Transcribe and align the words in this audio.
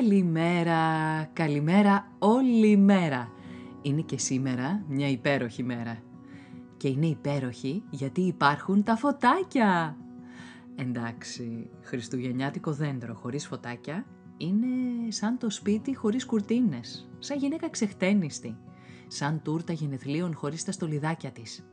Καλημέρα, 0.00 1.24
καλημέρα 1.32 2.12
όλη 2.18 2.76
μέρα. 2.76 3.32
Είναι 3.82 4.00
και 4.00 4.18
σήμερα 4.18 4.84
μια 4.88 5.08
υπέροχη 5.08 5.62
μέρα. 5.62 6.02
Και 6.76 6.88
είναι 6.88 7.06
υπέροχη 7.06 7.82
γιατί 7.90 8.20
υπάρχουν 8.20 8.82
τα 8.82 8.96
φωτάκια. 8.96 9.96
Εντάξει, 10.76 11.70
χριστουγεννιάτικο 11.82 12.72
δέντρο 12.72 13.14
χωρίς 13.14 13.46
φωτάκια 13.46 14.06
είναι 14.36 14.66
σαν 15.10 15.38
το 15.38 15.50
σπίτι 15.50 15.96
χωρίς 15.96 16.26
κουρτίνες, 16.26 17.10
σαν 17.18 17.38
γυναίκα 17.38 17.70
ξεχτένιστη, 17.70 18.56
σαν 19.06 19.42
τούρτα 19.42 19.72
γενεθλίων 19.72 20.34
χωρίς 20.34 20.64
τα 20.64 20.72
στολιδάκια 20.72 21.30
της. 21.30 21.66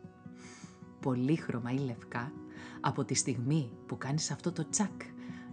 Πολύχρωμα 1.00 1.72
ή 1.72 1.78
λευκά, 1.78 2.32
από 2.82 3.06
τη 3.06 3.14
στιγμή 3.14 3.72
που 3.86 3.98
κάνεις 3.98 4.32
αυτό 4.32 4.52
το 4.52 4.70
τσακ, 4.70 5.02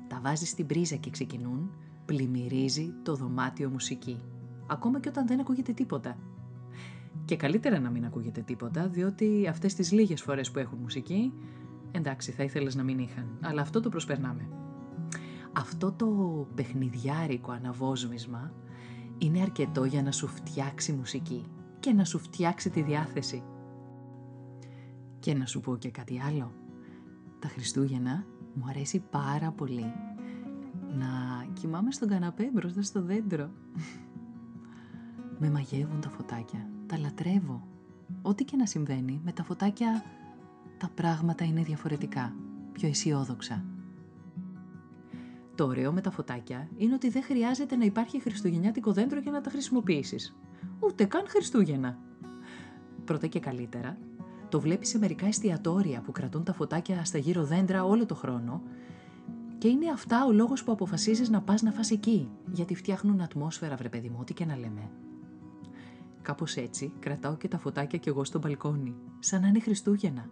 τα 0.09 0.21
βάζεις 0.23 0.49
στην 0.49 0.67
πρίζα 0.67 0.97
και 0.97 1.11
ξεκινούν, 1.11 1.71
πλημμυρίζει 2.09 2.95
το 3.03 3.15
δωμάτιο 3.15 3.71
μουσική. 3.71 4.21
Ακόμα 4.67 5.01
και 5.01 5.09
όταν 5.09 5.27
δεν 5.27 5.41
ακούγεται 5.41 5.73
τίποτα. 5.73 6.17
Και 7.25 7.37
καλύτερα 7.37 7.79
να 7.79 7.91
μην 7.91 8.05
ακούγεται 8.05 8.41
τίποτα, 8.41 8.89
διότι 8.89 9.47
αυτές 9.49 9.75
τις 9.75 9.93
λίγες 9.93 10.23
φορές 10.23 10.51
που 10.51 10.59
έχουν 10.59 10.79
μουσική, 10.79 11.33
εντάξει 11.91 12.33
θα 12.33 12.43
ήθελες 12.43 12.75
να 12.75 12.83
μην 12.83 12.99
είχαν, 12.99 13.39
αλλά 13.41 13.61
αυτό 13.61 13.81
το 13.81 13.89
προσπερνάμε. 13.89 14.49
Αυτό 15.53 15.93
το 15.93 16.07
παιχνιδιάρικο 16.55 17.53
αναβόσμισμα 17.53 18.53
είναι 19.19 19.41
αρκετό 19.41 19.85
για 19.85 20.03
να 20.03 20.13
σου 20.13 20.27
φτιάξει 20.27 20.93
μουσική 20.93 21.45
και 21.81 21.93
να 21.93 22.05
σου 22.05 22.19
φτιάξει 22.19 22.71
τη 22.71 22.83
διάθεση. 22.83 23.43
Και 25.19 25.35
να 25.35 25.47
σου 25.47 25.61
πω 25.61 25.77
και 25.77 25.91
κάτι 25.91 26.21
άλλο. 26.21 26.53
Τα 27.39 27.49
Χριστούγεννα 27.49 28.25
μου 28.55 28.65
αρέσει 28.69 29.05
πάρα 29.11 29.51
πολύ 29.51 29.93
να 30.97 31.47
κοιμάμαι 31.53 31.93
στον 31.93 32.09
καναπέ 32.09 32.51
μπροστά 32.53 32.83
στο 32.83 33.03
δέντρο. 33.03 33.51
Με 35.39 35.51
μαγεύουν 35.51 36.01
τα 36.01 36.09
φωτάκια, 36.09 36.69
τα 36.87 36.99
λατρεύω. 36.99 37.67
Ό,τι 38.23 38.45
και 38.45 38.57
να 38.57 38.67
συμβαίνει, 38.67 39.21
με 39.25 39.33
τα 39.33 39.43
φωτάκια 39.43 40.05
τα 40.79 40.91
πράγματα 40.95 41.45
είναι 41.45 41.63
διαφορετικά, 41.63 42.35
πιο 42.73 42.89
αισιόδοξα. 42.89 43.65
Το 45.55 45.67
ωραίο 45.67 45.93
με 45.93 46.01
τα 46.01 46.11
φωτάκια 46.11 46.69
είναι 46.77 46.95
ότι 46.95 47.11
δεν 47.11 47.23
χρειάζεται 47.23 47.77
να 47.77 47.85
υπάρχει 47.85 48.21
χριστουγεννιάτικο 48.21 48.93
δέντρο 48.93 49.21
για 49.21 49.33
να 49.33 49.41
τα 49.41 49.51
χρησιμοποιήσεις. 49.51 50.37
Ούτε 50.81 51.05
καν 51.05 51.25
Χριστούγεννα. 51.29 51.99
Πρώτα 53.05 53.27
και 53.27 53.41
καλύτερα, 53.41 53.99
το 54.49 54.61
βλέπεις 54.61 54.89
σε 54.89 54.99
μερικά 54.99 55.27
εστιατόρια 55.27 56.01
που 56.01 56.13
κρατούν 56.13 56.45
τα 56.45 56.53
φωτάκια 56.53 57.05
στα 57.05 57.19
γύρω 57.19 57.45
δέντρα 57.45 57.85
όλο 57.85 58.07
το 58.07 58.15
χρόνο 58.15 58.63
και 59.59 59.69
είναι 59.69 59.91
αυτά 59.91 60.25
ο 60.27 60.33
λόγος 60.33 60.65
που 60.65 60.73
αποφασίζεις 60.73 61.29
να 61.29 61.41
πας 61.43 61.63
να 61.63 61.73
φας 61.73 61.91
εκεί, 61.91 62.31
γιατί 62.53 62.75
φτιάχνουν 62.75 63.21
ατμόσφαιρα 63.21 63.77
βρε 63.77 63.89
παιδί 63.89 64.09
μου, 64.09 64.17
ό,τι 64.21 64.35
και 64.35 64.45
να 64.45 64.57
λέμε. 64.57 64.91
Κάπως 66.23 66.57
έτσι 66.57 66.93
κρατάω 66.99 67.37
και 67.37 67.49
τα 67.49 67.59
φωτάκια 67.59 67.99
κι 67.99 68.09
εγώ 68.09 68.25
στο 68.25 68.39
μπαλκόνι, 68.39 68.95
σαν 69.19 69.41
να 69.41 69.49
είναι 69.49 69.61
Χριστούγεννα. 69.61 70.29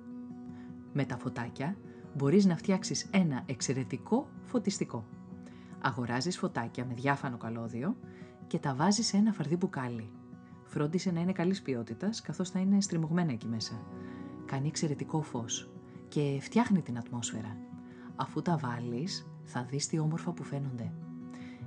Με 0.92 1.04
τα 1.04 1.16
φωτάκια 1.16 1.76
μπορείς 2.16 2.44
να 2.44 2.56
φτιάξεις 2.56 3.08
ένα 3.10 3.42
εξαιρετικό 3.46 4.28
φωτιστικό. 4.44 5.04
Αγοράζεις 5.80 6.38
φωτάκια 6.38 6.84
με 6.84 6.94
διάφανο 6.94 7.36
καλώδιο 7.36 7.96
και 8.46 8.58
τα 8.58 8.74
βάζεις 8.74 9.06
σε 9.06 9.16
ένα 9.16 9.32
φαρδί 9.32 9.56
μπουκάλι. 9.56 10.10
Φρόντισε 10.64 11.10
να 11.10 11.20
είναι 11.20 11.32
καλής 11.32 11.62
ποιότητας, 11.62 12.20
καθώς 12.20 12.50
θα 12.50 12.58
είναι 12.58 12.80
στριμωγμένα 12.80 13.32
εκεί 13.32 13.46
μέσα. 13.46 13.82
Κάνει 14.44 14.68
εξαιρετικό 14.68 15.22
φως 15.22 15.70
και 16.08 16.38
φτιάχνει 16.40 16.82
την 16.82 16.98
ατμόσφαιρα 16.98 17.56
αφού 18.16 18.42
τα 18.42 18.56
βάλεις 18.56 19.26
θα 19.44 19.64
δεις 19.64 19.86
τι 19.86 19.98
όμορφα 19.98 20.32
που 20.32 20.42
φαίνονται. 20.42 20.92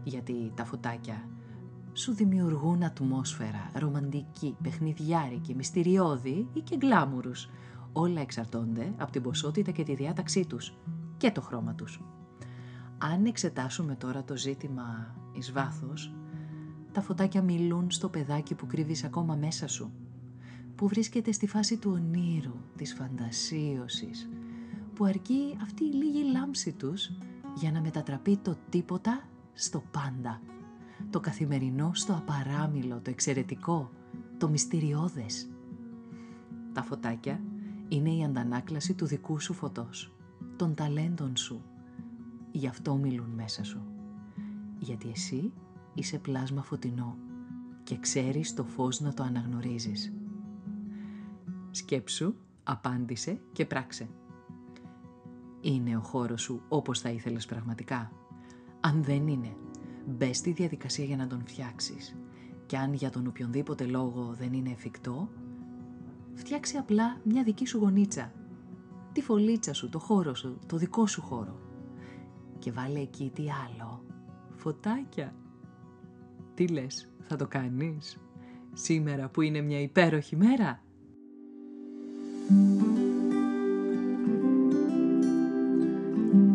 Γιατί 0.04 0.52
τα 0.56 0.66
φωτάκια 0.66 1.30
σου 1.94 2.14
δημιουργούν 2.14 2.84
ατμόσφαιρα 2.84 3.72
ρομαντική, 3.74 4.56
παιχνιδιάρικη, 4.64 5.56
μυστηριώδη 5.56 6.48
ή 6.54 6.60
και 6.60 6.76
γκλάμουρους. 6.76 7.50
Όλα 7.94 8.22
εξαρτώνται 8.22 8.94
από 8.98 9.12
την 9.12 9.22
ποσότητα 9.22 9.72
και 9.72 9.84
τη 9.84 9.96
διάταξή 9.96 10.46
τους 10.46 10.78
και 11.18 11.32
το 11.32 11.42
χρώμα 11.42 11.76
τους. 11.76 12.02
Αν 12.98 13.26
εξετάσουμε 13.26 13.96
τώρα 13.96 14.24
το 14.24 14.38
ζήτημα 14.38 15.16
εις 15.34 15.52
βάθος, 15.52 16.14
τα 16.92 17.02
φωτάκια 17.02 17.42
μιλούν 17.42 17.92
στο 17.92 18.10
παιδάκι 18.10 18.56
που 18.56 18.66
κρύβεις 18.68 19.04
ακόμα 19.04 19.36
μέσα 19.36 19.68
σου, 19.68 19.92
που 20.76 20.88
βρίσκεται 20.88 21.32
στη 21.32 21.48
φάση 21.48 21.78
του 21.78 21.92
ονείρου, 21.94 22.56
της 22.76 22.94
φαντασίωσης, 22.94 24.30
που 25.00 25.06
αρκεί 25.06 25.58
αυτή 25.62 25.84
η 25.84 25.94
λίγη 25.94 26.32
λάμψη 26.32 26.74
τους 26.74 27.12
για 27.56 27.72
να 27.72 27.82
μετατραπεί 27.82 28.38
το 28.38 28.56
τίποτα 28.70 29.24
στο 29.54 29.84
πάντα. 29.92 30.42
Το 31.10 31.20
καθημερινό 31.20 31.92
στο 31.94 32.14
απαράμιλο, 32.14 33.00
το 33.02 33.10
εξαιρετικό, 33.10 33.92
το 34.38 34.50
μυστηριώδες. 34.50 35.50
Τα 36.74 36.84
φωτάκια 36.84 37.42
είναι 37.88 38.10
η 38.10 38.24
αντανάκλαση 38.24 38.94
του 38.94 39.06
δικού 39.06 39.40
σου 39.40 39.54
φωτός, 39.54 40.14
των 40.56 40.74
ταλέντων 40.74 41.38
σου. 41.38 41.62
Γι' 42.52 42.68
αυτό 42.68 42.96
μιλούν 42.96 43.30
μέσα 43.30 43.64
σου. 43.64 43.82
Γιατί 44.78 45.10
εσύ 45.10 45.54
είσαι 45.94 46.18
πλάσμα 46.18 46.64
φωτεινό 46.64 47.18
και 47.84 47.98
ξέρεις 47.98 48.54
το 48.54 48.64
φως 48.64 49.00
να 49.00 49.14
το 49.14 49.24
αναγνωρίζεις. 49.24 50.14
Σκέψου, 51.72 52.34
απάντησε 52.64 53.42
και 53.52 53.66
πράξε. 53.66 54.10
Είναι 55.62 55.98
ο 55.98 56.00
χώρος 56.00 56.42
σου 56.42 56.62
όπως 56.68 57.00
θα 57.00 57.10
ήθελες 57.10 57.46
πραγματικά. 57.46 58.12
Αν 58.80 59.04
δεν 59.04 59.28
είναι, 59.28 59.56
μπε 60.06 60.34
στη 60.34 60.52
διαδικασία 60.52 61.06
για 61.06 61.16
να 61.16 61.28
τον 61.28 61.42
φτιάξεις. 61.46 62.16
Και 62.66 62.78
αν 62.78 62.94
για 62.94 63.10
τον 63.10 63.28
οποιονδήποτε 63.28 63.86
λόγο 63.86 64.36
δεν 64.40 64.54
είναι 64.54 64.70
εφικτό, 64.70 65.30
φτιάξε 66.34 66.78
απλά 66.78 67.20
μια 67.24 67.44
δική 67.44 67.66
σου 67.66 67.78
γωνίτσα. 67.78 68.32
Τη 69.12 69.22
φωλίτσα 69.22 69.74
σου, 69.74 69.90
το 69.90 70.00
χώρο 70.00 70.36
σου, 70.36 70.60
το 70.66 70.78
δικό 70.78 71.08
σου 71.08 71.22
χώρο. 71.22 71.60
Και 72.60 72.72
βάλε 72.72 73.00
εκεί 73.00 73.32
τι 73.36 73.44
άλλο. 73.44 74.04
Φωτάκια. 74.56 75.36
Τι 76.54 76.68
λες, 76.68 77.12
θα 77.22 77.36
το 77.36 77.48
κάνεις; 77.48 78.20
Σήμερα 78.74 79.30
που 79.30 79.42
είναι 79.42 79.62
μια 79.62 79.82
υπέροχη 79.82 80.36
μέρα. 80.36 80.84